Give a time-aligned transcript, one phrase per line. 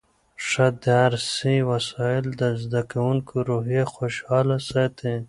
[0.47, 5.13] ښه درسي وسایل د زده کوونکو روحیه خوشحاله ساتي.